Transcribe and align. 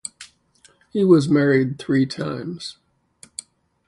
He 0.91 1.05
was 1.05 1.29
married 1.29 1.77
three 1.77 2.07
times. 2.07 2.79